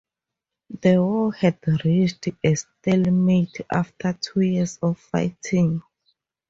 [0.81, 5.83] The war had reached a stalemate after two years of fighting.